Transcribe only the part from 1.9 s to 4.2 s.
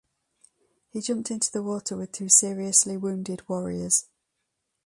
with two seriously wounded warriors.